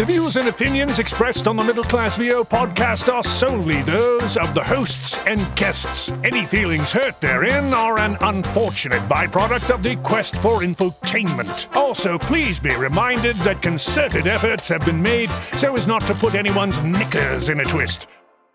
[0.00, 4.54] The views and opinions expressed on the Middle Class VO podcast are solely those of
[4.54, 6.10] the hosts and guests.
[6.24, 11.76] Any feelings hurt therein are an unfortunate byproduct of the quest for infotainment.
[11.76, 15.28] Also, please be reminded that concerted efforts have been made
[15.58, 18.06] so as not to put anyone's knickers in a twist.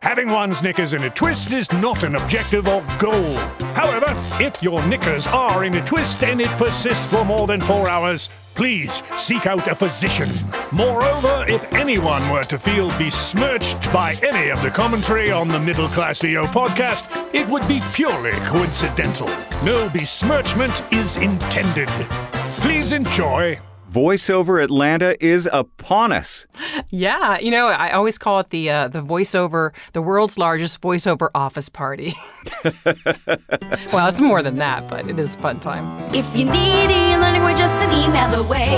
[0.06, 3.34] Having one's knickers in a twist is not an objective or goal.
[3.74, 7.90] However, if your knickers are in a twist and it persists for more than four
[7.90, 10.30] hours, please seek out a physician.
[10.72, 15.88] Moreover, if anyone were to feel besmirched by any of the commentary on the Middle
[15.88, 19.28] Class VO podcast, it would be purely coincidental.
[19.64, 21.90] No besmirchment is intended.
[22.62, 23.60] Please enjoy
[23.96, 26.46] VoiceOver Atlanta is upon us.
[26.90, 31.30] Yeah, you know, I always call it the uh, the voiceover, the world's largest voiceover
[31.34, 32.14] office party.
[33.94, 36.14] well, it's more than that, but it is fun time.
[36.14, 38.76] If you need e-learning, we're just an email away.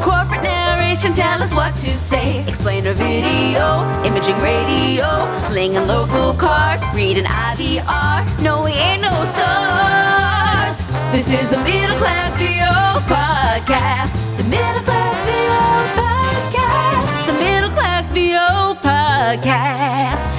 [0.00, 2.42] Corporate narration, tell us what to say.
[2.48, 5.04] Explainer video, imaging radio,
[5.40, 8.42] slinging local cars, reading IVR.
[8.42, 10.78] No, we ain't no stars.
[11.12, 14.23] This is the Middle Class VO podcast.
[14.54, 17.26] The Middle Class VO podcast.
[17.26, 20.30] The Middle Class VO podcast.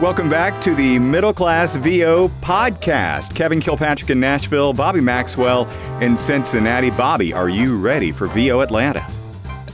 [0.00, 3.34] Welcome back to the Middle Class VO podcast.
[3.34, 5.68] Kevin Kilpatrick in Nashville, Bobbi Maxwell
[6.00, 6.92] in Cincinnati.
[6.92, 9.04] Bobbi, are you ready for VO Atlanta?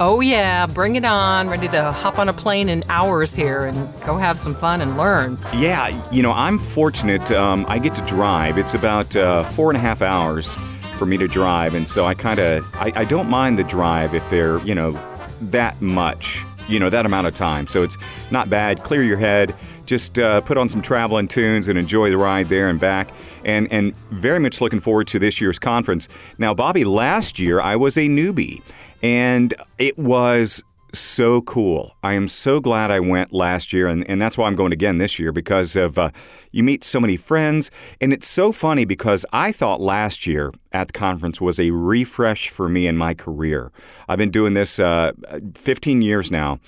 [0.01, 1.51] Oh, yeah, bring it on.
[1.51, 4.97] Ready to hop on a plane in hours here and go have some fun and
[4.97, 5.37] learn.
[5.55, 7.31] Yeah, you know, I'm fortunate.
[7.31, 8.57] Um, I get to drive.
[8.57, 10.57] It's about uh, four and a half hours
[10.95, 11.75] for me to drive.
[11.75, 14.99] And so I kind of, I, I don't mind the drive if they're, you know,
[15.41, 17.67] that much, you know, that amount of time.
[17.67, 17.97] So it's
[18.31, 18.83] not bad.
[18.83, 19.55] Clear your head.
[19.87, 23.11] Just uh, put on some traveling tunes and enjoy the ride there and back.
[23.45, 26.09] And, and very much looking forward to this year's conference.
[26.39, 28.63] Now, Bobbi, last year I was a newbie
[29.03, 30.65] and it was
[30.99, 31.97] so cool.
[32.03, 34.99] I am so glad I went last year, and, and that's why I'm going again
[34.99, 36.11] this year because of uh,
[36.53, 37.71] you meet so many friends.
[38.01, 42.49] And it's so funny because I thought last year at the conference was a refresh
[42.49, 43.73] for me in my career.
[44.09, 45.13] I've been doing this uh,
[45.55, 46.61] 15 years now,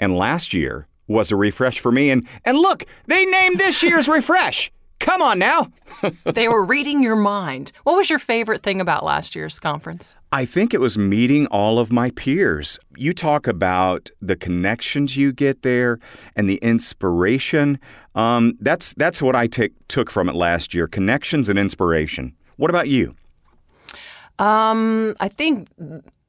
[0.00, 2.10] and last year was a refresh for me.
[2.10, 4.70] And, and look, they named this year's refresh.
[5.02, 5.72] Come on now.
[6.24, 7.72] they were reading your mind.
[7.82, 10.14] What was your favorite thing about last year's conference?
[10.30, 12.78] I think it was meeting all of my peers.
[12.96, 15.98] You talk about the connections you get there
[16.36, 17.80] and the inspiration.
[18.14, 22.36] Um, that's that's what I take, took from it last year: connections and inspiration.
[22.56, 23.16] What about you?
[24.38, 25.68] Um, I think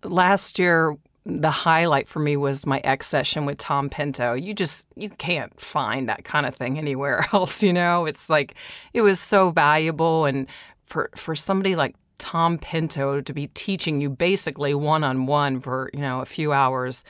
[0.03, 4.33] last year the highlight for me was my X session with Tom Pinto.
[4.33, 8.05] You just you can't find that kind of thing anywhere else, you know?
[8.05, 8.55] It's like
[8.93, 10.47] it was so valuable and
[10.85, 15.89] for for somebody like Tom Pinto to be teaching you basically one on one for,
[15.93, 17.03] you know, a few hours.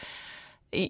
[0.72, 0.90] You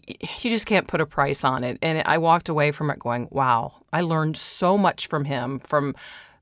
[0.50, 1.78] just can't put a price on it.
[1.82, 5.94] And I walked away from it going, wow, I learned so much from him, from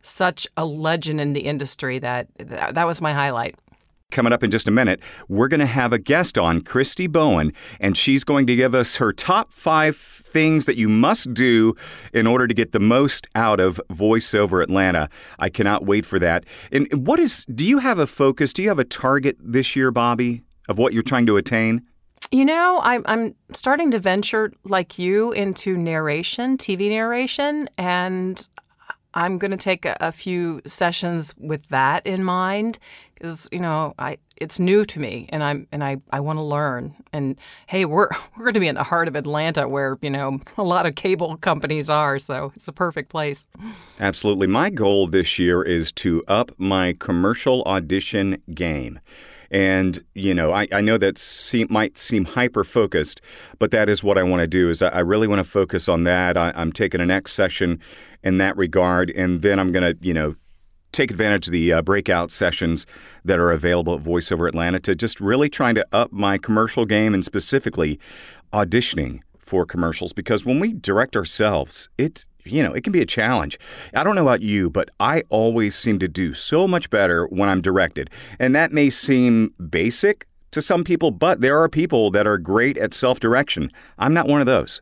[0.03, 3.55] such a legend in the industry that that was my highlight.
[4.11, 4.99] Coming up in just a minute,
[5.29, 8.97] we're going to have a guest on, Christi Bowen, and she's going to give us
[8.97, 11.75] her top five things that you must do
[12.13, 15.09] in order to get the most out of VoiceOver Atlanta.
[15.39, 16.45] I cannot wait for that.
[16.73, 18.51] And what is, do you have a focus?
[18.51, 21.85] Do you have a target this year, Bobbi, of what you're trying to attain?
[22.31, 28.47] You know, I'm, I'm starting to venture, like you, into narration, TV narration, and
[29.13, 32.79] I'm going to take a, a, few sessions with that in mind
[33.21, 36.43] because you know I it's new to me and I'm and I, I want to
[36.43, 40.09] learn and hey we're we're going to be in the heart of Atlanta where you
[40.09, 43.45] know a lot of cable companies are so it's a perfect place.
[43.99, 48.99] Absolutely, my goal this year is to up my commercial audition game.
[49.53, 53.19] And you know, I, I know that seem, might seem hyper focused,
[53.59, 54.69] but that is what I want to do.
[54.69, 56.37] Is I, I really want to focus on that.
[56.37, 57.81] I, I'm taking an next session
[58.23, 60.35] in that regard, and then I'm going to you know
[60.91, 62.85] take advantage of the uh, breakout sessions
[63.23, 67.13] that are available at VoiceOver Atlanta to just really trying to up my commercial game
[67.13, 67.99] and specifically
[68.53, 73.05] auditioning for commercials because when we direct ourselves, it you know, it can be a
[73.05, 73.59] challenge.
[73.93, 77.49] I don't know about you, but I always seem to do so much better when
[77.49, 78.09] I'm directed.
[78.39, 82.77] And that may seem basic to some people, but there are people that are great
[82.77, 83.71] at self-direction.
[83.97, 84.81] I'm not one of those.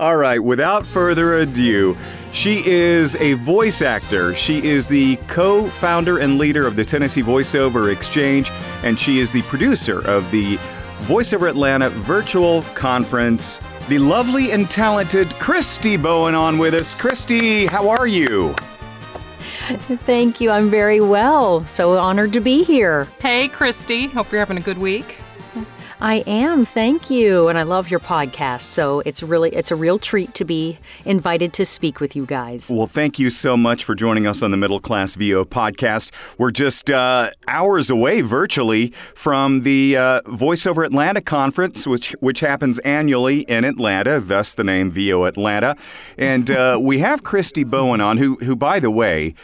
[0.00, 1.94] All right, without further ado,
[2.32, 4.34] she is a voice actor.
[4.34, 8.50] She is the co founder and leader of the Tennessee VoiceOver Exchange,
[8.82, 10.56] and she is the producer of the
[11.00, 13.60] VoiceOver Atlanta virtual conference.
[13.90, 16.94] The lovely and talented Christi Bowen on with us.
[16.94, 18.54] Christi, how are you?
[20.06, 20.50] Thank you.
[20.50, 21.66] I'm very well.
[21.66, 23.06] So honored to be here.
[23.20, 24.06] Hey, Christi.
[24.06, 25.18] Hope you're having a good week.
[26.02, 26.64] I am.
[26.64, 27.48] Thank you.
[27.48, 28.62] And I love your podcast.
[28.62, 32.70] So it's really it's a real treat to be invited to speak with you guys.
[32.72, 36.10] Well, thank you so much for joining us on the Middle Class VO podcast.
[36.38, 42.78] We're just uh, hours away virtually from the uh, VoiceOver Atlanta conference, which which happens
[42.78, 45.76] annually in Atlanta, thus the name VO Atlanta.
[46.16, 49.34] And uh, we have Christi Bowen on, who who by the way,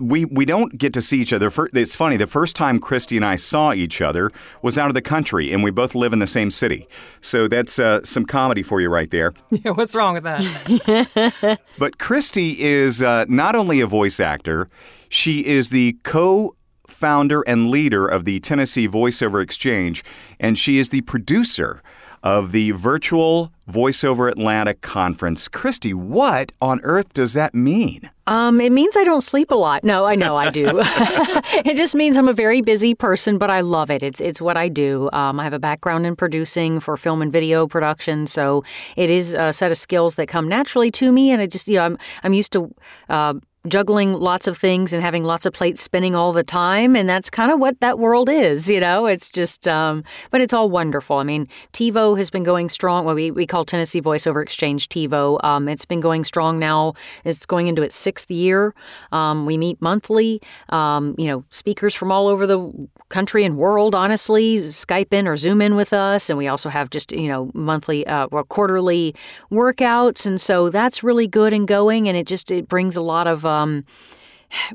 [0.00, 1.50] we we don't get to see each other.
[1.74, 2.16] It's funny.
[2.16, 4.30] The first time Christi and I saw each other
[4.62, 6.88] was out of the country, and we both live in the same city.
[7.20, 9.32] So that's uh, some comedy for you right there.
[9.64, 11.60] Yeah, what's wrong with that?
[11.78, 14.68] but Christi is uh, not only a voice actor,
[15.08, 16.54] she is the co
[16.86, 20.04] founder and leader of the Tennessee Voiceover Exchange,
[20.38, 21.82] and she is the producer
[22.22, 25.48] of the virtual VoiceOver Atlanta conference.
[25.48, 28.10] Christi, what on earth does that mean?
[28.28, 29.84] Um, it means I don't sleep a lot.
[29.84, 30.66] No, I know I do.
[30.74, 34.02] it just means I'm a very busy person, but I love it.
[34.02, 35.08] It's it's what I do.
[35.12, 38.64] Um, I have a background in producing for film and video production, so
[38.96, 41.76] it is a set of skills that come naturally to me, and I just you
[41.76, 42.74] know I'm I'm used to.
[43.08, 43.34] Uh,
[43.68, 46.94] juggling lots of things and having lots of plates spinning all the time.
[46.96, 49.06] And that's kind of what that world is, you know?
[49.06, 51.16] It's just, um, but it's all wonderful.
[51.16, 53.04] I mean, TiVo has been going strong.
[53.04, 55.42] Well, we, we call Tennessee Voiceover Exchange TiVo.
[55.44, 56.94] Um, it's been going strong now.
[57.24, 58.74] It's going into its sixth year.
[59.12, 60.40] Um, we meet monthly.
[60.68, 65.36] Um, you know, speakers from all over the country and world, honestly, Skype in or
[65.36, 66.28] Zoom in with us.
[66.28, 69.14] And we also have just, you know, monthly uh, or quarterly
[69.50, 70.26] workouts.
[70.26, 72.08] And so that's really good and going.
[72.08, 73.84] And it just, it brings a lot of, um,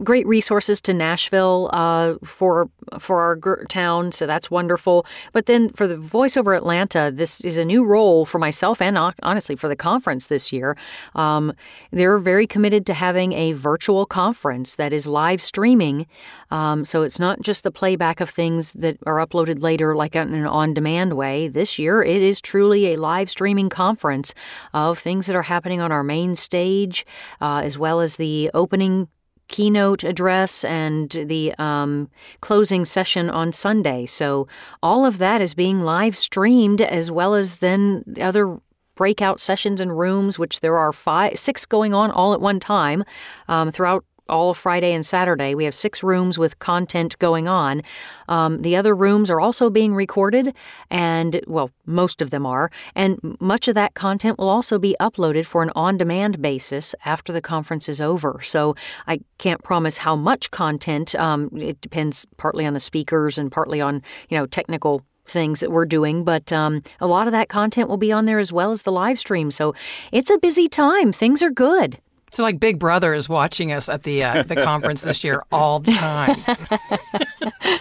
[0.04, 2.70] great resources to Nashville uh, for
[3.00, 5.06] for our town, so that's wonderful.
[5.34, 9.56] But then for the voiceover Atlanta, this is a new role for myself and honestly
[9.56, 10.76] for the conference this year.
[11.16, 11.54] Um,
[11.92, 16.08] they're very committed to having a virtual conference that is live streaming,
[16.50, 20.34] um, so it's not just the playback of things that are uploaded later, like in
[20.34, 21.48] an on demand way.
[21.48, 24.34] This year, it is truly a live streaming conference
[24.74, 27.06] of things that are happening on our main stage,
[27.40, 29.08] uh, as well as the opening
[29.52, 32.10] keynote address and the um,
[32.40, 34.06] closing session on Sunday.
[34.06, 34.48] So
[34.82, 38.60] all of that is being live streamed as well as then the other
[38.96, 43.04] breakout sessions and rooms, which there are five, six going on all at one time
[43.48, 45.54] um, throughout all Friday and Saturday.
[45.56, 47.82] We have six rooms with content going on.
[48.28, 50.56] Um, the other rooms are also being recorded,
[50.90, 52.72] and well, most of them are.
[52.96, 57.34] And much of that content will also be uploaded for an on demand basis after
[57.34, 58.40] the conference is over.
[58.44, 58.76] So
[59.08, 61.14] I can't promise how much content.
[61.16, 65.72] Um, it depends partly on the speakers and partly on, you know, technical things that
[65.72, 68.72] we're doing, but um, a lot of that content will be on there as well
[68.72, 69.50] as the live stream.
[69.52, 69.74] So
[70.12, 71.14] it's a busy time.
[71.14, 72.00] Things are good.
[72.32, 75.80] So, like Big Brother is watching us at the uh, the conference this year all
[75.80, 76.44] the time.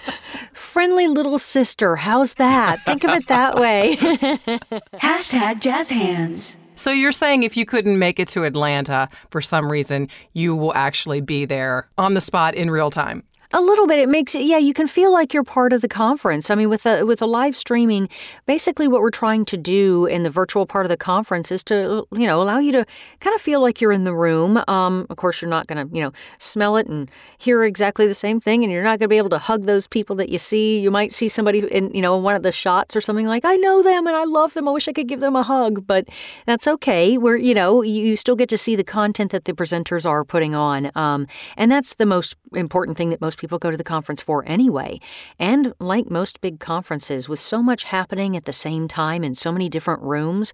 [0.52, 2.81] Friendly little sister, how's that?
[2.81, 3.97] Think of it that way.
[4.94, 6.56] Hashtag jazz hands.
[6.75, 10.75] So you're saying if you couldn't make it to Atlanta for some reason, you will
[10.75, 13.23] actually be there on the spot in real time?
[13.52, 13.99] A little bit.
[13.99, 16.50] It makes it, yeah, you can feel like you're part of the conference.
[16.50, 18.08] I mean, with a, with a live streaming,
[18.47, 22.06] basically what we're trying to do in the virtual part of the conference is to,
[22.12, 22.87] you know, allow you to
[23.19, 24.62] kind of feel like you're in the room.
[24.69, 28.14] Um, of course, you're not going to, you know, smell it and hear exactly the
[28.14, 30.38] same thing, and you're not going to be able to hug those people that you
[30.38, 30.79] see.
[30.79, 33.56] You might see somebody in, you know, one of the shots or something like, I
[33.56, 34.69] know them and I love them.
[34.69, 36.06] I wish I could give them a hug, but
[36.46, 37.19] that's okay.
[37.19, 40.55] We're, you know, you still get to see the content that the presenters are putting
[40.55, 40.93] on.
[40.94, 44.44] Um, and that's the most important thing that most people go to the conference for
[44.47, 45.01] anyway.
[45.39, 49.51] And like most big conferences, with so much happening at the same time in so
[49.51, 50.53] many different rooms,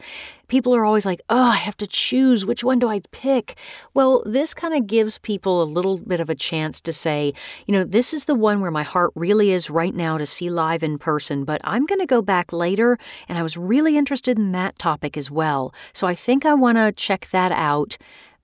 [0.48, 2.46] people are always like, oh, I have to choose.
[2.46, 3.56] Which one do I pick?
[3.92, 7.34] Well, this kind of gives people a little bit of a chance to say,
[7.66, 10.48] you know, this is the one where my heart really is right now to see
[10.48, 14.38] live in person, but I'm going to go back later, and I was really interested
[14.38, 15.74] in that topic as well.
[15.92, 17.98] So I think I want to check that out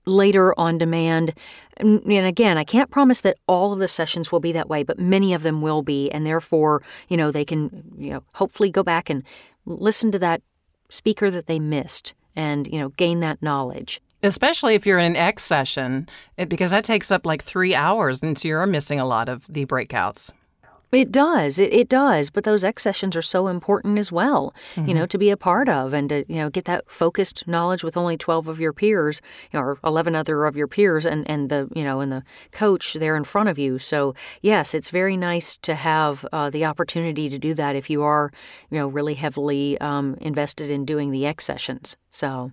[0.05, 1.33] later on demand.
[1.77, 4.99] And again, I can't promise that all of the sessions will be that way, but
[4.99, 6.09] many of them will be.
[6.11, 9.23] And therefore, you know, they can, you know, hopefully go back and
[9.65, 10.41] listen to that
[10.89, 14.01] speaker that they missed and, you know, gain that knowledge.
[14.21, 16.07] Especially if you're in an X session,
[16.47, 19.65] because that takes up like three hours, and so you're missing a lot of the
[19.65, 20.31] breakouts.
[20.93, 21.57] It does.
[21.57, 22.29] It, it does.
[22.29, 24.87] But those X sessions are so important as well, mm-hmm.
[24.87, 27.83] you know, to be a part of and to, you know, get that focused knowledge
[27.83, 29.21] with only 12 of your peers,
[29.51, 32.23] you know, or 11 other of your peers and, and the, you know, and the
[32.51, 33.79] coach there in front of you.
[33.79, 38.03] So, yes, it's very nice to have uh, the opportunity to do that if you
[38.03, 38.31] are,
[38.69, 41.97] you know, really heavily um, invested in doing the X sessions.
[42.11, 42.51] So,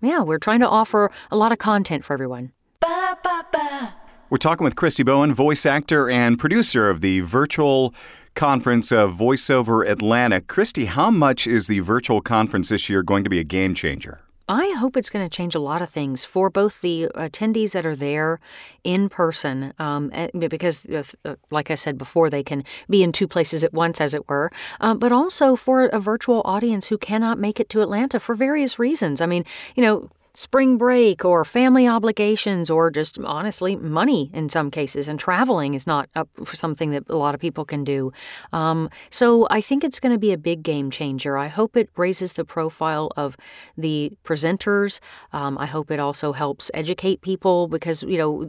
[0.00, 2.52] yeah, we're trying to offer a lot of content for everyone.
[2.80, 4.03] Ba-da-ba-ba.
[4.30, 7.94] We're talking with Christi Bowen, voice actor and producer of the virtual
[8.34, 10.40] conference of VoiceOver Atlanta.
[10.40, 14.20] Christi, how much is the virtual conference this year going to be a game changer?
[14.48, 17.84] I hope it's going to change a lot of things for both the attendees that
[17.84, 18.40] are there
[18.82, 23.12] in person, um, eh, because, uh, uh, like I said before, they can be in
[23.12, 24.50] two places at once, as it were,
[24.80, 28.78] uh, but also for a virtual audience who cannot make it to Atlanta for various
[28.78, 29.20] reasons.
[29.20, 29.44] I mean,
[29.76, 35.18] you know, spring break or family obligations or just honestly money in some cases and
[35.18, 36.08] traveling is not
[36.44, 38.12] for something that a lot of people can do.
[38.52, 41.38] Um, so i think it's going to be a big game changer.
[41.38, 43.36] I hope it raises the profile of
[43.76, 45.00] the presenters.
[45.32, 48.48] Um, i hope it also helps educate people because you know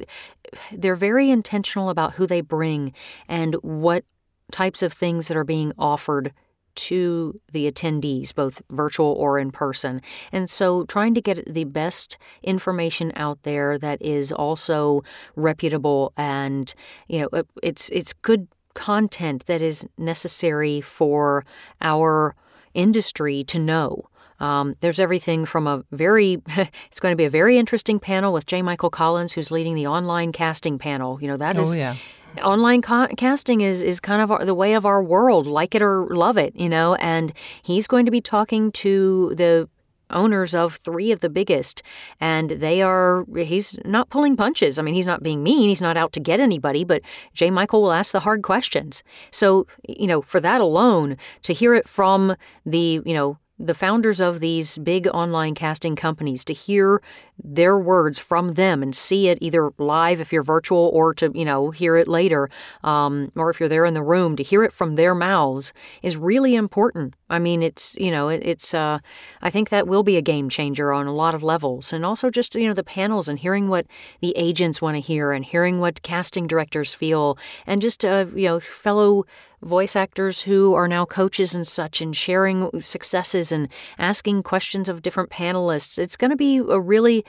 [0.72, 2.94] they're very intentional about who they bring
[3.28, 4.04] and what
[4.52, 6.34] types of things that are being offered
[6.76, 10.02] to the attendees, both virtual or in person.
[10.32, 15.04] And so trying to get the best information out there that is also
[15.36, 16.74] reputable and,
[17.08, 21.46] you know, it's it's good content that is necessary for
[21.82, 22.36] our
[22.74, 24.10] industry to know.
[24.40, 28.46] Um, there's everything from a very, it's going to be a very interesting panel with
[28.46, 28.62] J.
[28.62, 31.22] Michael Collins, who's leading the online casting panel.
[31.22, 31.96] You know, that oh, is yeah
[32.40, 35.82] online ca- casting is is kind of our, the way of our world, like it
[35.82, 36.96] or love it, you know.
[36.96, 39.70] And he's going to be talking to the
[40.12, 41.82] owners of three of the biggest
[42.20, 45.98] and they are he's not pulling punches i mean he's not being mean he's not
[45.98, 47.02] out to get anybody but
[47.34, 49.02] jay michael will ask the hard questions
[49.32, 52.36] so you know for that alone to hear it from
[52.68, 57.02] the you know the founders of these big online casting companies to hear
[57.42, 61.46] their words from them and see it either live if you're virtual or to you
[61.46, 62.50] know hear it later
[62.84, 66.18] um, or if you're there in the room to hear it from their mouths is
[66.18, 67.16] really important.
[67.30, 69.00] I mean it's you know it, it's uh,
[69.42, 71.94] i think that will be a game changer on a lot of levels.
[71.94, 73.86] And also just you know the panels and hearing what
[74.22, 78.48] the agents want to hear and hearing what casting directors feel and just uh, you
[78.48, 79.26] know fellow
[79.62, 85.02] voice actors who are now coaches and such and sharing successes and asking questions of
[85.02, 85.98] different panelists.
[85.98, 87.26] It's going to be a really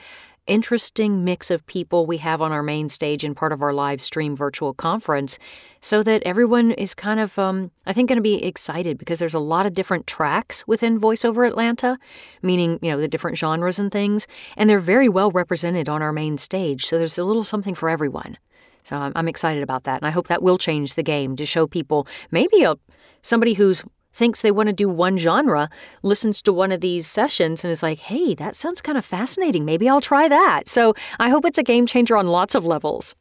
[0.47, 4.01] interesting mix of people we have on our main stage and part of our live
[4.01, 5.37] stream virtual conference
[5.81, 9.33] so that everyone is kind of um, i think going to be excited because there's
[9.33, 11.99] a lot of different tracks within voiceover atlanta
[12.41, 16.13] meaning you know the different genres and things and they're very well represented on our
[16.13, 18.37] main stage so there's a little something for everyone
[18.87, 21.45] so i'm, I'm excited about that and i hope that will change the game to
[21.45, 22.75] show people maybe a
[23.21, 23.83] somebody who's
[24.17, 25.69] thinks they want to do one genre
[26.01, 29.63] listens to one of these sessions and is like, hey, that sounds kind of fascinating.
[29.63, 30.67] Maybe I'll try that.
[30.67, 33.15] So I hope it's a game changer on lots of levels.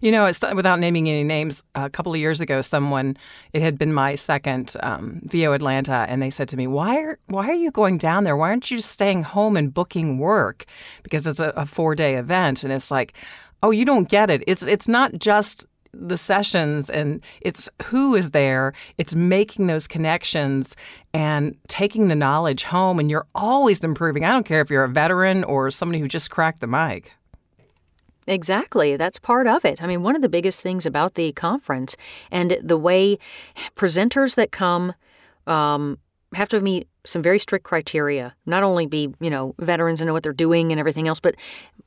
[0.00, 3.16] You know, it's, without naming any names, a couple of years ago, someone
[3.52, 7.18] it had been my second um, VO Atlanta, and they said to me, "Why are
[7.26, 8.36] why are you going down there?
[8.36, 10.66] Why aren't you just staying home and booking work?
[11.02, 13.14] Because it's a, a four day event." And it's like,
[13.62, 14.42] "Oh, you don't get it.
[14.46, 20.76] It's it's not just the sessions and it's who is there it's making those connections
[21.14, 24.88] and taking the knowledge home and you're always improving i don't care if you're a
[24.88, 27.12] veteran or somebody who just cracked the mic
[28.28, 28.96] Exactly.
[28.96, 29.82] That's part of it.
[29.82, 31.96] I mean, one of the biggest things about the conference
[32.30, 33.18] and the way
[33.74, 34.92] presenters that come
[35.46, 35.98] um,
[36.34, 38.34] have to meet some very strict criteria.
[38.44, 41.34] Not only be, you know, veterans and know what they're doing and everything else, but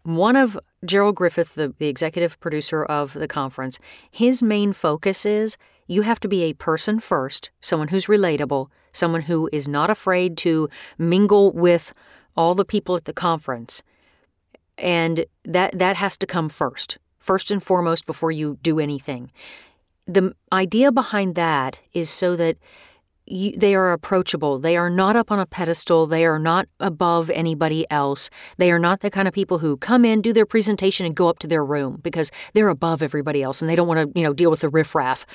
[0.04, 3.80] one of Gerald Griffith, the, the executive producer of the conference,
[4.10, 5.58] his main focus is
[5.88, 10.38] you have to be a person first, someone who's relatable, someone who is not afraid
[10.38, 11.94] to mingle with
[12.36, 13.84] all the people at the conference.
[14.78, 19.32] And that that has to come first, first and foremost before you do anything.
[20.08, 22.58] The idea behind that is so that
[23.26, 24.60] you, they are approachable.
[24.60, 26.08] They are not up on a pedestal.
[26.08, 28.30] They are not above anybody else.
[28.58, 31.28] They are not the kind of people who come in, do their presentation, and go
[31.28, 34.26] up to their room because they're above everybody else and they don't want to, you
[34.26, 35.26] know, deal with the riffraff.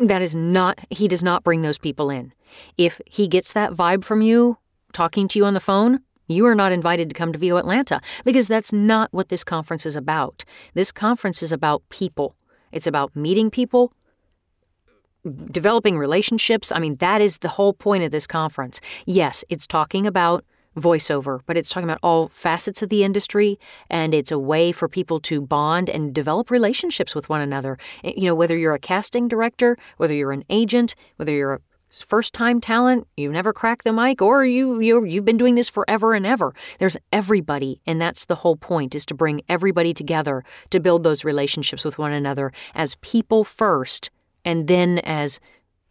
[0.00, 0.78] That is not.
[0.90, 2.32] He does not bring those people in.
[2.76, 4.58] If he gets that vibe from you,
[4.92, 8.00] talking to you on the phone, you are not invited to come to VO Atlanta
[8.24, 10.44] because that's not what this conference is about.
[10.74, 12.34] This conference is about people.
[12.72, 13.92] It's about meeting people,
[15.50, 16.72] developing relationships.
[16.72, 18.80] I mean, that is the whole point of this conference.
[19.06, 20.44] Yes, it's talking about
[20.76, 24.88] voiceover, but it's talking about all facets of the industry and it's a way for
[24.88, 27.78] people to bond and develop relationships with one another.
[28.04, 31.60] Eh, you know, whether you're a casting director, whether you're an agent, whether you're a
[31.88, 35.68] first time talent, you've never cracked the mic or you you you've been doing this
[35.68, 36.54] forever and ever.
[36.78, 41.24] There's everybody and that's the whole point is to bring everybody together to build those
[41.24, 44.10] relationships with one another as people first
[44.46, 45.40] and then as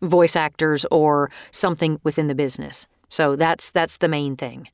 [0.02, 2.88] voice actors or something within the business.
[3.10, 4.70] So that's that's the main thing.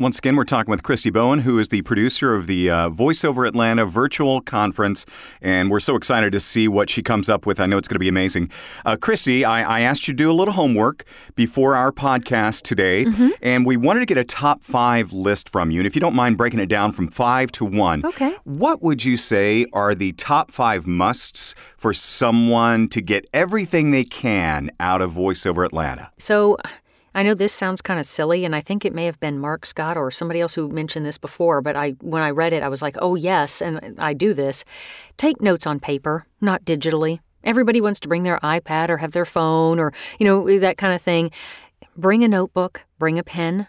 [0.00, 3.46] Once again, we're talking with Christi Bowen, who is the producer of the uh, VoiceOver
[3.46, 5.04] Atlanta virtual conference,
[5.42, 7.60] and we're so excited to see what she comes up with.
[7.60, 8.50] I know it's going to be amazing.
[8.86, 11.04] Uh, Christi, I, I, asked you to do a little homework
[11.34, 13.28] before our podcast today, mm-hmm.
[13.42, 15.80] and we wanted to get a top five list from you.
[15.80, 18.34] And if you don't mind breaking it down from five to one, okay.
[18.44, 24.04] what would you say are the top five musts for someone to get everything they
[24.04, 26.10] can out of VoiceOver Atlanta?
[26.16, 26.56] So,
[27.14, 29.66] I know this sounds kind of silly, and I think it may have been Mark
[29.66, 32.68] Scott or somebody else who mentioned this before, but I when I read it, I
[32.68, 34.64] was like, oh, yes, and I do this.
[35.16, 37.20] Take notes on paper, not digitally.
[37.42, 40.94] Everybody wants to bring their iPad or have their phone or, you know, that kind
[40.94, 41.30] of thing.
[41.96, 43.66] Bring a notebook, bring a pen,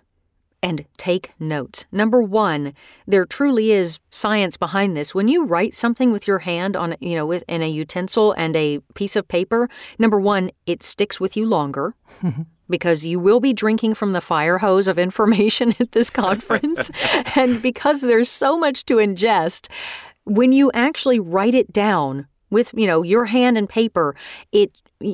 [0.62, 1.86] and take notes.
[1.92, 2.74] Number one,
[3.08, 5.16] there truly is science behind this.
[5.16, 8.56] When you write something with your hand on, you know, with in a utensil and
[8.56, 11.96] a piece of paper, number one, it sticks with you longer.
[12.72, 16.90] because you will be drinking from the fire hose of information at this conference.
[17.36, 19.70] and because there's so much to ingest,
[20.24, 24.16] when you actually write it down with, you know, your hand and paper,
[24.52, 24.72] it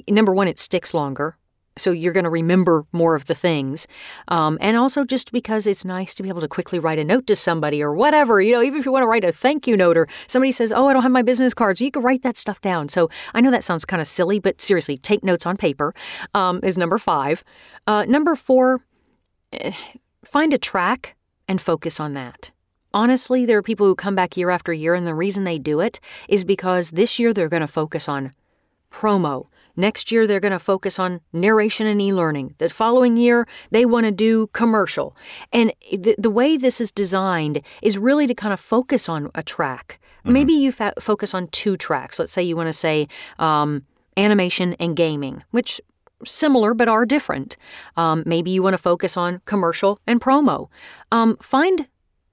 [0.10, 1.38] number one, it sticks longer
[1.78, 3.88] so you're going to remember more of the things.
[4.28, 7.28] Um, and also just because it's nice to be able to quickly write a note
[7.28, 9.78] to somebody or whatever, you know, even if you want to write a thank you
[9.78, 12.38] note or somebody says, oh, I don't have my business cards, you can write that
[12.38, 12.90] stuff down.
[12.90, 15.94] So I know that sounds kind of silly, but seriously, take notes on paper
[16.34, 17.44] um, is number five.
[17.86, 18.82] Uh, number four,
[19.54, 19.72] eh,
[20.26, 21.16] find a track
[21.48, 22.52] and focus on that.
[22.94, 25.80] Honestly, there are people who come back year after year, and the reason they do
[25.80, 28.34] it is because this year they're going to focus on
[28.92, 29.46] promo
[29.78, 32.56] Next year, they're going to focus on narration and e learning.
[32.58, 35.16] The following year, they want to do commercial.
[35.54, 39.44] And the, the way this is designed is really to kind of focus on a
[39.44, 40.00] track.
[40.20, 40.34] Mm-hmm.
[40.34, 42.18] Maybe you fa- focus on two tracks.
[42.18, 43.08] Let's say you want to say
[43.38, 43.86] um,
[44.18, 45.80] animation and gaming, which
[46.26, 47.56] similar but are different.
[47.96, 50.70] Um, maybe you want to focus on commercial and promo.
[51.12, 51.88] Um, find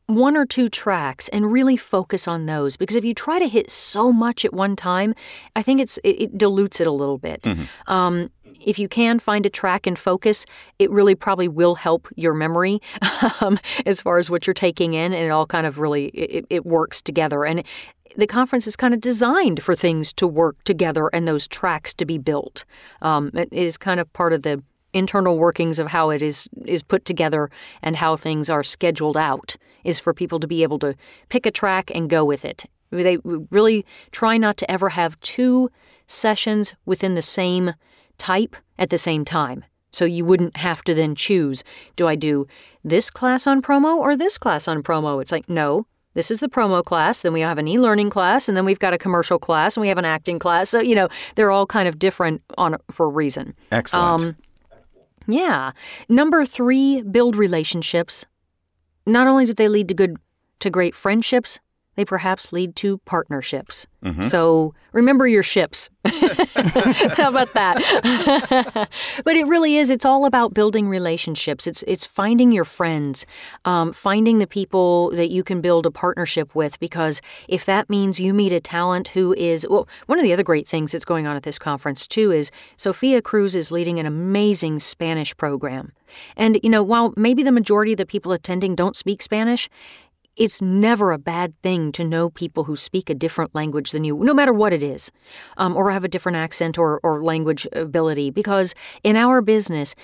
[0.06, 3.70] one or two tracks and really focus on those because if you try to hit
[3.70, 5.14] so much at one time,
[5.56, 7.42] I think it's it, it dilutes it a little bit.
[7.42, 7.92] Mm-hmm.
[7.92, 8.30] Um,
[8.60, 10.46] if you can find a track and focus,
[10.78, 12.80] it really probably will help your memory
[13.40, 16.46] um, as far as what you're taking in, and it all kind of really it,
[16.50, 17.44] it works together.
[17.44, 17.64] And
[18.16, 22.04] the conference is kind of designed for things to work together and those tracks to
[22.04, 22.64] be built.
[23.02, 24.62] Um, it is kind of part of the
[24.94, 27.50] internal workings of how it is is put together
[27.82, 30.94] and how things are scheduled out is for people to be able to
[31.28, 32.64] pick a track and go with it.
[32.90, 33.18] They
[33.50, 35.70] really try not to ever have two
[36.06, 37.74] sessions within the same
[38.18, 39.64] type at the same time.
[39.92, 41.62] So you wouldn't have to then choose
[41.96, 42.46] do I do
[42.82, 45.20] this class on promo or this class on promo?
[45.20, 48.48] It's like, no, this is the promo class, then we have an e learning class,
[48.48, 50.70] and then we've got a commercial class, and we have an acting class.
[50.70, 53.54] So, you know, they're all kind of different on for a reason.
[53.72, 54.24] Excellent.
[54.24, 54.36] Um,
[55.26, 55.72] yeah.
[56.08, 58.24] Number three, build relationships.
[59.06, 60.16] Not only do they lead to good
[60.60, 61.60] to great friendships,
[61.96, 63.86] they perhaps lead to partnerships.
[64.04, 64.22] Mm-hmm.
[64.22, 65.88] So remember your ships.
[66.04, 68.88] How about that?
[69.24, 69.88] but it really is.
[69.88, 71.66] It's all about building relationships.
[71.66, 73.24] It's it's finding your friends,
[73.64, 76.78] um, finding the people that you can build a partnership with.
[76.80, 80.42] Because if that means you meet a talent who is well, one of the other
[80.42, 84.04] great things that's going on at this conference too is Sophia Cruz is leading an
[84.04, 85.92] amazing Spanish program.
[86.36, 89.68] And you know, while maybe the majority of the people attending don't speak Spanish,
[90.36, 94.16] it's never a bad thing to know people who speak a different language than you,
[94.16, 95.10] no matter what it is,
[95.56, 99.94] um, or have a different accent or, or language ability, because in our business,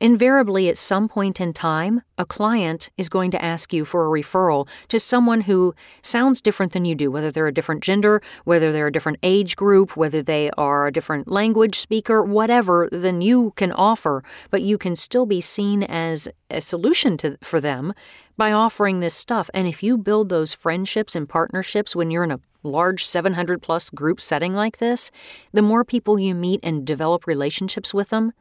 [0.00, 4.20] Invariably, at some point in time, a client is going to ask you for a
[4.20, 8.72] referral to someone who sounds different than you do, whether they're a different gender, whether
[8.72, 13.52] they're a different age group, whether they are a different language speaker, whatever than you
[13.56, 17.94] can offer, but you can still be seen as a solution to, for them
[18.36, 19.48] by offering this stuff.
[19.54, 23.90] And if you build those friendships and partnerships when you're in a large 700 plus
[23.90, 25.12] group setting like this,
[25.52, 28.32] the more people you meet and develop relationships with them,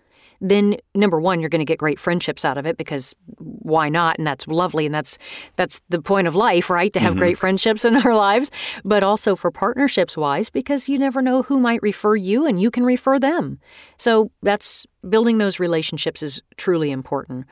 [0.44, 4.18] then number one you're going to get great friendships out of it because why not?
[4.18, 5.18] And that's lovely and that's
[5.56, 6.92] that's the point of life right?
[6.94, 7.20] To have mm-hmm.
[7.20, 8.52] great friendships in our lives
[8.84, 12.70] but also for partnerships wise because you never know who might refer you and you
[12.70, 13.60] can refer them.
[13.98, 17.46] So that's building those relationships is truly important.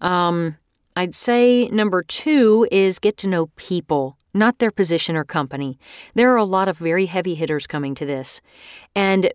[0.00, 0.56] Um,
[0.96, 5.78] i'd say number two is get to know people not their position or company.
[6.14, 8.40] There are a lot of very heavy hitters coming to this.
[8.94, 9.32] And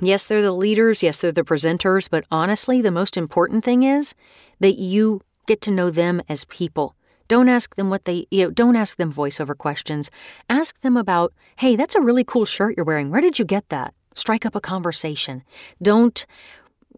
[0.00, 4.14] Yes, they're the leaders, yes, they're the presenters, but honestly, the most important thing is
[4.60, 6.94] that you get to know them as people.
[7.28, 10.10] Don't ask them what they, you know, don't ask them voiceover questions.
[10.50, 13.10] Ask them about, hey, that's a really cool shirt you're wearing.
[13.10, 13.94] Where did you get that?
[14.14, 15.42] Strike up a conversation.
[15.82, 16.26] Don't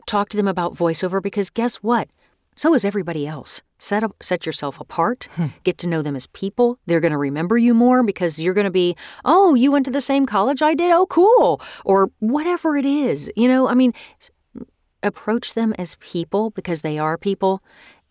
[0.07, 2.09] talk to them about voiceover because guess what?
[2.57, 3.63] So is everybody else.
[3.79, 5.29] Set up, set yourself apart.
[5.33, 5.49] Hmm.
[5.63, 6.79] Get to know them as people.
[6.87, 9.91] They're going to remember you more because you're going to be, oh, you went to
[9.93, 10.91] the same college I did.
[10.91, 13.31] Oh, cool, or whatever it is.
[13.37, 13.93] You know, I mean,
[15.03, 17.63] approach them as people because they are people.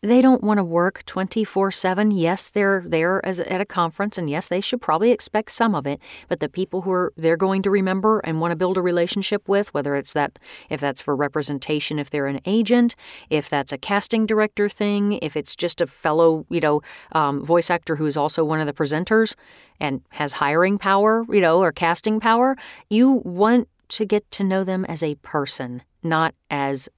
[0.06, 2.12] They don't want to work 24 7.
[2.12, 5.88] Yes, they're there as at a conference, and yes, they should probably expect some of
[5.88, 6.00] it.
[6.30, 9.50] But the people who are they're going to remember and want to build a relationship
[9.50, 10.38] with, whether it's that,
[10.70, 12.96] if that's for representation, if they're an agent,
[13.32, 17.72] if that's a casting director thing, if it's just a fellow, you know, um, voice
[17.72, 19.34] actor who is also one of the presenters
[19.80, 22.56] and has hiring power, you know, or casting power,
[22.92, 26.90] you want to get to know them as a person, not as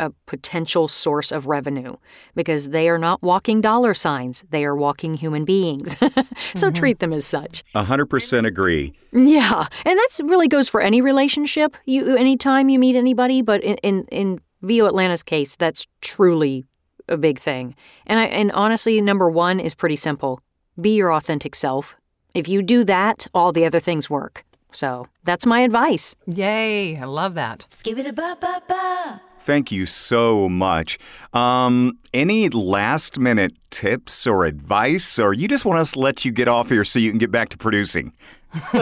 [0.00, 1.94] a potential source of revenue
[2.34, 4.44] because they are not walking dollar signs.
[4.50, 5.94] They are walking human beings.
[6.00, 6.74] so mm-hmm.
[6.74, 7.62] treat them as such.
[7.74, 8.94] 100% agree.
[9.12, 9.68] Yeah.
[9.84, 11.76] And that really goes for any relationship.
[11.84, 16.64] You anytime you meet anybody, but in in, in VO Atlanta's case, that's truly
[17.08, 17.74] a big thing.
[18.06, 20.40] And I and honestly, number 1 is pretty simple.
[20.80, 21.96] Be your authentic self.
[22.32, 24.44] If you do that, all the other things work.
[24.72, 26.14] So, that's my advice.
[26.26, 27.66] Yay, I love that.
[27.70, 29.20] Skip it a ba ba ba.
[29.42, 30.98] Thank you so much.
[31.32, 36.32] Um, any last minute tips or advice, or you just want us to let you
[36.32, 38.12] get off here so you can get back to producing?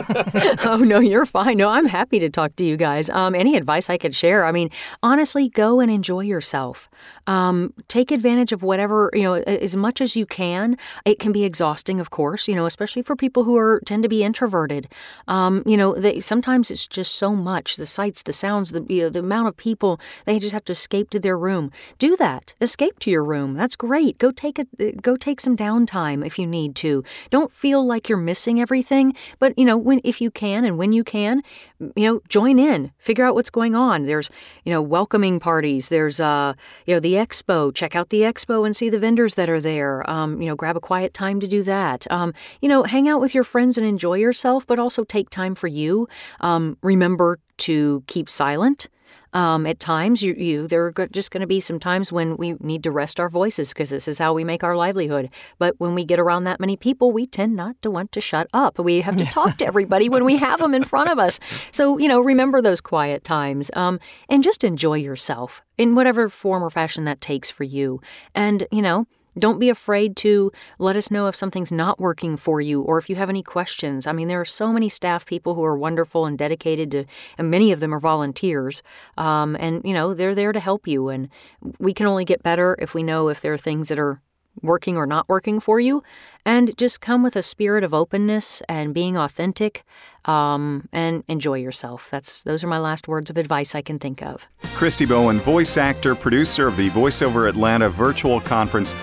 [0.64, 1.58] oh no, you're fine.
[1.58, 3.11] No, I'm happy to talk to you guys.
[3.11, 4.46] Um, any advice I could share?
[4.46, 4.70] I mean,
[5.02, 6.88] honestly, go and enjoy yourself.
[7.26, 10.78] Um, take advantage of whatever you know as much as you can.
[11.04, 12.48] It can be exhausting, of course.
[12.48, 14.88] You know, especially for people who are tend to be introverted.
[15.26, 19.02] Um, you know, they, sometimes it's just so much the sights, the sounds, the you
[19.02, 20.00] know, the amount of people.
[20.24, 21.72] They just have to escape to their room.
[21.98, 22.38] Do that.
[22.61, 23.55] Escape to your room.
[23.55, 24.18] That's great.
[24.18, 27.05] Go take a go take some downtime if you need to.
[27.31, 30.92] Don't feel like you're missing everything, but you know, when if you can and when
[30.92, 31.42] you can,
[31.79, 32.92] you know, join in.
[32.98, 34.05] Figure out what's going on.
[34.05, 34.31] There's,
[34.64, 35.88] you know, welcoming parties.
[35.88, 36.55] There's uh,
[36.87, 37.74] you know, the expo.
[37.74, 40.09] Check out the expo and see the vendors that are there.
[40.11, 42.07] Um, you know, grab a quiet time to do that.
[42.11, 45.55] Um, you know, hang out with your friends and enjoy yourself, but also take time
[45.55, 46.09] for you.
[46.40, 48.88] Um, remember to keep silent.
[49.32, 52.54] Um, at times, you, you there are just going to be some times when we
[52.60, 55.30] need to rest our voices because this is how we make our livelihood.
[55.58, 58.48] But when we get around that many people, we tend not to want to shut
[58.52, 58.78] up.
[58.78, 61.40] We have to talk to everybody when we have them in front of us.
[61.70, 66.62] So you know, remember those quiet times um, and just enjoy yourself in whatever form
[66.62, 68.00] or fashion that takes for you.
[68.34, 69.06] And you know,
[69.40, 73.09] don't be afraid to let us know if something's not working for you or if
[73.09, 74.07] you have any questions.
[74.07, 77.05] I mean, there are so many staff people who are wonderful and dedicated to,
[77.37, 78.83] and many of them are volunteers.
[79.16, 81.09] Um, and, you know, they're there to help you.
[81.09, 81.29] And
[81.79, 84.20] we can only get better if we know if there are things that are
[84.62, 86.03] working or not working for you.
[86.44, 89.85] And just come with a spirit of openness and being authentic
[90.24, 92.09] um, and enjoy yourself.
[92.11, 94.46] That's Those are my last words of advice I can think of.
[94.74, 98.94] Christi Bowen, voice actor, producer of the VoiceOver Atlanta virtual conference.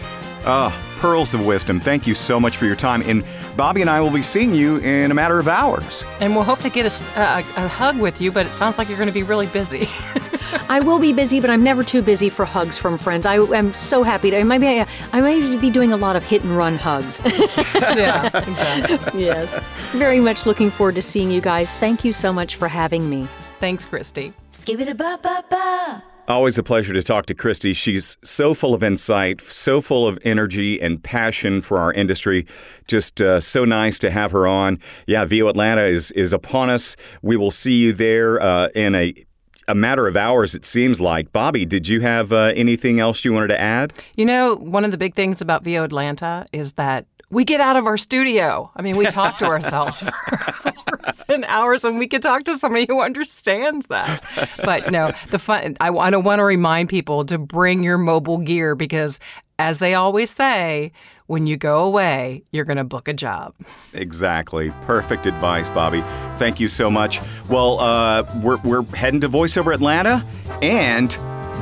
[0.46, 1.80] Ah, pearls of wisdom.
[1.80, 3.02] Thank you so much for your time.
[3.06, 3.24] And
[3.58, 6.04] Bobbi and I will be seeing you in a matter of hours.
[6.20, 9.08] And we'll hope to get a hug with you, but it sounds like you're going
[9.08, 9.90] to be really busy.
[10.70, 13.26] I will be busy, but I'm never too busy for hugs from friends.
[13.26, 14.44] I am so happy to.
[14.44, 17.20] Maybe I, I may be doing a lot of hit and run hugs.
[17.26, 19.22] yeah, exactly.
[19.26, 19.60] yes.
[19.92, 21.72] Very much looking forward to seeing you guys.
[21.74, 23.28] Thank you so much for having me.
[23.60, 24.34] Thanks, Christi.
[24.52, 26.04] Skip it a ba ba ba.
[26.28, 27.74] Always a pleasure to talk to Christi.
[27.74, 32.48] She's so full of insight, so full of energy and passion for our industry.
[32.88, 34.80] Just uh, so nice to have her on.
[35.06, 36.96] Yeah, VO Atlanta is is upon us.
[37.22, 39.14] We will see you there uh, in a
[39.68, 40.56] a matter of hours.
[40.56, 41.32] It seems like.
[41.32, 43.94] Bobbi, did you have uh, anything else you wanted to add?
[44.16, 47.06] You know, one of the big things about VO Atlanta is that
[47.36, 48.72] we get out of our studio.
[48.78, 52.58] I mean, we talk to ourselves for hours and hours, and we could talk to
[52.58, 54.24] somebody who understands that.
[54.64, 55.76] But no, the fun.
[55.82, 59.20] I, I don't want to remind people to bring your mobile gear because,
[59.60, 60.94] as they always say,
[61.28, 63.54] when you go away, you're going to book a job.
[63.94, 64.72] Exactly.
[64.84, 66.02] Perfect advice, Bobbi.
[66.38, 67.20] Thank you so much.
[67.50, 70.26] Well, uh, we're, we're heading to VoiceOver Atlanta
[70.62, 71.18] and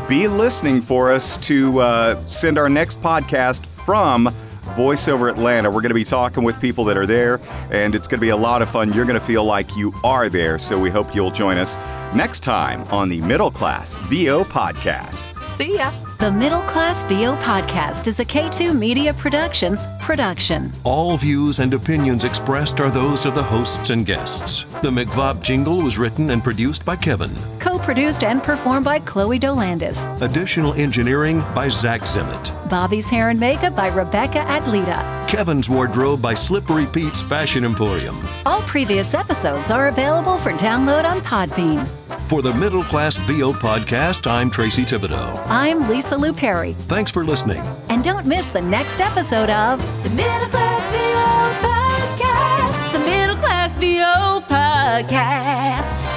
[0.07, 4.31] be listening for us to uh, send our next podcast from
[4.75, 5.69] VoiceOver Atlanta.
[5.69, 7.39] We're going to be talking with people that are there,
[7.71, 8.93] and it's going to be a lot of fun.
[8.93, 11.77] You're going to feel like you are there, so we hope you'll join us
[12.15, 15.23] next time on the Middle Class VO Podcast.
[15.55, 15.91] See ya.
[16.23, 20.71] The Middle Class VO Podcast is a K2 Media Productions production.
[20.85, 24.63] All views and opinions expressed are those of the hosts and guests.
[24.81, 27.35] The McVob jingle was written and produced by Kevin.
[27.59, 30.05] Co produced and performed by Chloe Dolandis.
[30.21, 32.69] Additional engineering by Zach Zimmett.
[32.69, 35.27] Bobbi's hair and makeup by Rebecca Adlita.
[35.27, 38.17] Kevin's wardrobe by Slippery Pete's Fashion Emporium.
[38.45, 41.85] All previous episodes are available for download on Podbean.
[42.27, 45.43] For the Middle Class VO podcast, I'm Tracy Thibodeau.
[45.47, 46.73] I'm Lisa Lou Perry.
[46.87, 47.61] Thanks for listening.
[47.89, 52.93] And don't miss the next episode of The Middle Class VO Podcast.
[52.93, 56.12] The Middle Class VO Podcast.